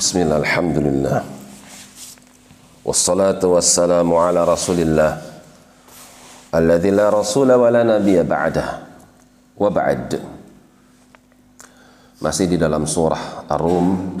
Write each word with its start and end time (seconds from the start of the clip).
بسم 0.00 0.16
الله 0.24 0.38
الحمد 0.48 0.78
لله 0.80 1.18
والصلاة 2.88 3.42
والسلام 3.44 4.08
على 4.08 4.40
رسول 4.48 4.80
الله 4.80 5.12
الذي 6.56 6.90
لا 6.96 7.12
رسول 7.12 7.52
ولا 7.52 7.84
نبي 7.84 8.24
بعده 8.24 8.66
وبعد 9.60 10.08
masih 12.24 12.48
di 12.48 12.56
dalam 12.56 12.88
surah 12.88 13.44
Ar-Rum 13.44 14.16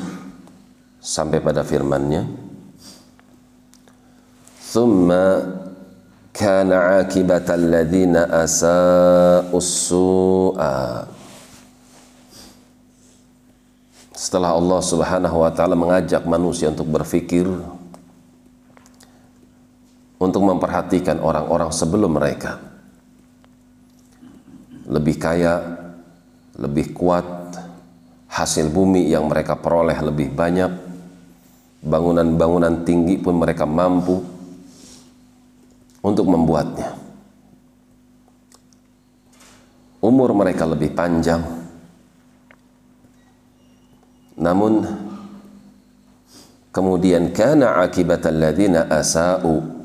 sampai 1.00 1.40
pada 1.40 1.64
firman-Nya 1.64 2.28
thumma 4.76 5.24
kana 6.28 7.00
akibata 7.00 7.56
alladhina 7.56 8.28
asa'u 8.28 9.56
su'a 9.56 11.08
setelah 14.20 14.52
Allah 14.52 14.84
Subhanahu 14.84 15.40
wa 15.40 15.48
taala 15.48 15.72
mengajak 15.72 16.28
manusia 16.28 16.68
untuk 16.68 16.92
berfikir 16.92 17.48
untuk 20.20 20.44
memperhatikan 20.44 21.24
orang-orang 21.24 21.72
sebelum 21.72 22.20
mereka 22.20 22.60
lebih 24.90 25.16
kaya, 25.16 25.54
lebih 26.60 26.92
kuat, 26.92 27.24
hasil 28.28 28.68
bumi 28.68 29.08
yang 29.08 29.24
mereka 29.30 29.54
peroleh 29.56 29.96
lebih 29.96 30.34
banyak, 30.34 30.68
bangunan-bangunan 31.80 32.82
tinggi 32.82 33.16
pun 33.22 33.38
mereka 33.38 33.64
mampu 33.64 34.18
untuk 36.02 36.26
membuatnya. 36.26 36.92
Umur 40.02 40.34
mereka 40.34 40.66
lebih 40.66 40.90
panjang, 40.90 41.59
namun 44.50 44.82
kemudian 46.74 47.30
kana 47.30 47.86
akibat 47.86 48.26
alladzina 48.26 48.90
asa'u. 48.90 49.78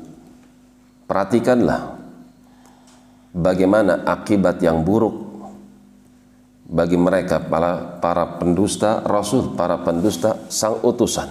Perhatikanlah 1.06 1.94
bagaimana 3.30 4.02
akibat 4.02 4.58
yang 4.58 4.82
buruk 4.82 5.22
bagi 6.66 6.98
mereka 6.98 7.38
para 7.46 8.02
para 8.02 8.42
pendusta 8.42 9.06
rasul 9.06 9.54
para 9.54 9.78
pendusta 9.86 10.34
sang 10.50 10.82
utusan. 10.82 11.30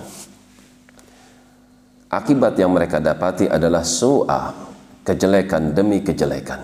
Akibat 2.08 2.56
yang 2.56 2.72
mereka 2.72 3.04
dapati 3.04 3.52
adalah 3.52 3.84
su'a 3.84 4.56
kejelekan 5.04 5.76
demi 5.76 6.00
kejelekan. 6.00 6.64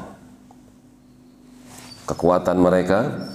Kekuatan 2.08 2.56
mereka 2.56 3.28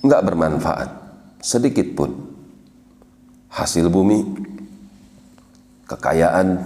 enggak 0.00 0.24
bermanfaat 0.24 1.07
sedikit 1.38 1.86
pun 1.94 2.10
hasil 3.48 3.88
bumi, 3.88 4.22
kekayaan, 5.88 6.58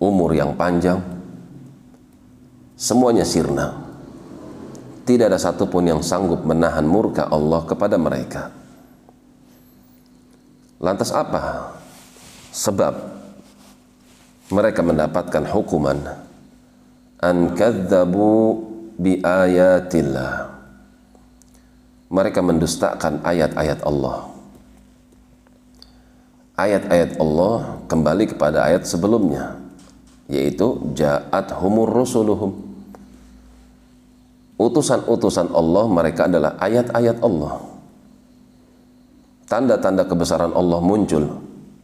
umur 0.00 0.32
yang 0.36 0.56
panjang, 0.56 1.00
semuanya 2.76 3.24
sirna. 3.24 3.84
Tidak 5.06 5.30
ada 5.30 5.38
satupun 5.38 5.86
yang 5.86 6.02
sanggup 6.02 6.42
menahan 6.42 6.82
murka 6.82 7.30
Allah 7.30 7.62
kepada 7.62 7.94
mereka. 7.94 8.50
Lantas 10.82 11.14
apa? 11.14 11.72
Sebab 12.50 12.94
mereka 14.50 14.82
mendapatkan 14.82 15.46
hukuman 15.50 15.98
an 17.22 17.56
kadzabu 17.56 18.62
bi 18.98 19.18
ayatillah 19.22 20.55
mereka 22.06 22.38
mendustakan 22.42 23.22
ayat-ayat 23.26 23.82
Allah. 23.82 24.30
Ayat-ayat 26.56 27.20
Allah 27.20 27.82
kembali 27.90 28.32
kepada 28.32 28.64
ayat 28.64 28.88
sebelumnya, 28.88 29.60
yaitu 30.30 30.80
ja'at 30.96 31.52
humur 31.60 31.90
rusuluhum. 31.90 32.56
Utusan-utusan 34.56 35.52
Allah 35.52 35.84
mereka 35.84 36.24
adalah 36.24 36.56
ayat-ayat 36.56 37.20
Allah. 37.20 37.60
Tanda-tanda 39.46 40.08
kebesaran 40.08 40.56
Allah 40.56 40.80
muncul 40.80 41.28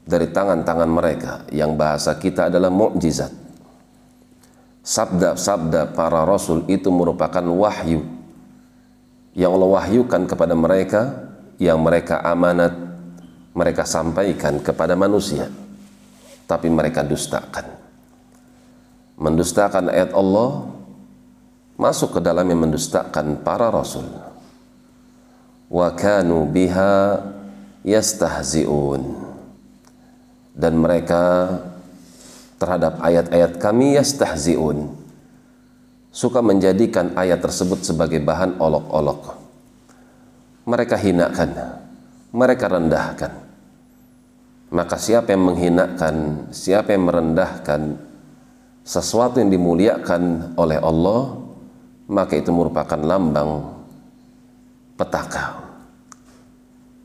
dari 0.09 0.33
tangan-tangan 0.33 0.89
mereka 0.89 1.33
yang 1.53 1.77
bahasa 1.77 2.17
kita 2.17 2.49
adalah 2.49 2.73
mukjizat. 2.73 3.31
Sabda-sabda 4.83 5.95
para 5.95 6.27
rasul 6.27 6.67
itu 6.67 6.91
merupakan 6.91 7.45
wahyu 7.45 8.22
yang 9.33 9.57
Allah 9.57 9.81
wahyukan 9.81 10.29
kepada 10.29 10.53
mereka 10.53 11.33
yang 11.57 11.81
mereka 11.81 12.21
amanat 12.21 12.75
mereka 13.53 13.85
sampaikan 13.85 14.61
kepada 14.61 14.97
manusia. 14.97 15.49
Tapi 16.49 16.69
mereka 16.69 17.05
dustakan. 17.05 17.65
Mendustakan 19.17 19.93
ayat 19.93 20.13
Allah 20.13 20.69
masuk 21.77 22.19
ke 22.19 22.21
dalam 22.21 22.45
yang 22.49 22.69
mendustakan 22.69 23.41
para 23.41 23.69
rasul. 23.73 24.05
Wa 25.73 25.93
kanu 25.97 26.49
biha 26.49 27.25
yastahzi'un. 27.85 29.33
Dan 30.53 30.77
mereka 30.77 31.57
terhadap 32.61 33.01
ayat-ayat 33.01 33.57
kami 33.57 33.97
yastahzi'un 33.97 35.02
suka 36.13 36.45
menjadikan 36.45 37.17
ayat 37.17 37.41
tersebut 37.41 37.81
sebagai 37.81 38.21
bahan 38.21 38.61
olok-olok. 38.61 39.41
Mereka 40.69 41.01
hinakan, 41.01 41.51
mereka 42.37 42.69
rendahkan. 42.69 43.33
Maka 44.73 44.97
siapa 45.01 45.33
yang 45.33 45.49
menghinakan, 45.49 46.49
siapa 46.53 46.93
yang 46.93 47.09
merendahkan 47.09 47.97
sesuatu 48.85 49.41
yang 49.41 49.49
dimuliakan 49.49 50.55
oleh 50.55 50.79
Allah, 50.79 51.41
maka 52.13 52.37
itu 52.37 52.53
merupakan 52.53 53.01
lambang 53.01 53.73
petaka. 55.01 55.65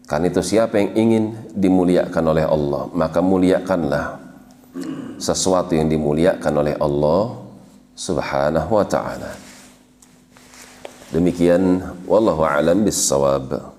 Kan 0.07 0.23
itu 0.23 0.39
siapa 0.39 0.79
yang 0.79 0.95
ingin 0.95 1.23
dimuliakan 1.55 2.23
oleh 2.31 2.45
Allah, 2.47 2.87
maka 2.95 3.19
muliakanlah 3.19 4.19
sesuatu 5.19 5.75
yang 5.75 5.91
dimuliakan 5.91 6.53
oleh 6.63 6.75
Allah 6.79 7.46
subhanahu 7.97 8.69
wa 8.77 8.85
ta'ala. 8.85 9.33
Demikian 11.09 11.81
wallahu 12.05 12.45
alam 12.45 12.85
bis 12.85 13.01
sawab. 13.01 13.76